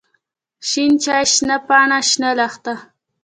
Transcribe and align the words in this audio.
شين 0.69 0.93
چای، 1.03 1.25
شنه 1.33 1.57
پاڼه، 1.67 1.99
شنه 2.09 2.29
لښته. 2.37 2.73